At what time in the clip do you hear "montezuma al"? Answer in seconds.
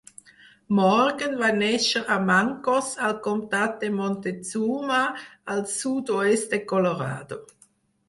4.01-5.65